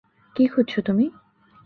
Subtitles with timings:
[0.35, 1.05] কি খুঁজছ তুমি?